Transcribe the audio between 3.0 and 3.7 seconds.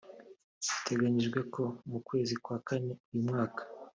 uyu mwaka